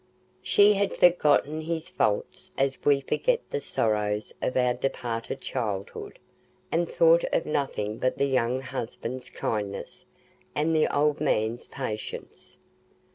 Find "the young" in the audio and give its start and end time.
8.17-8.61